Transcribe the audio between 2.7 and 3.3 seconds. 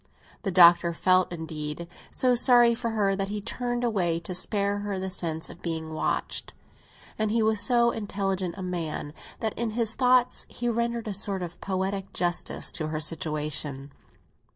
for her that